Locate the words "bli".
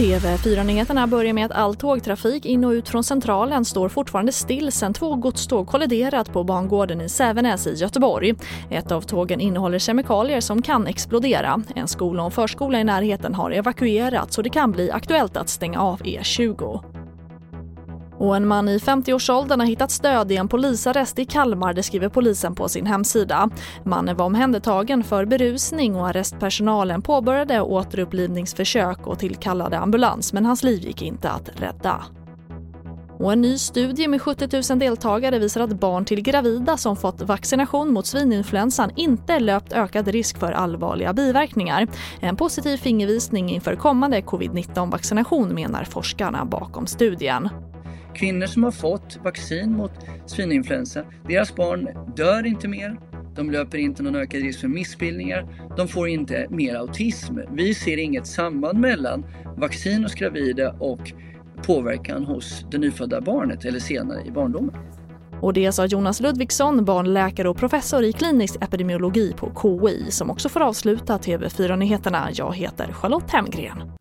14.72-14.90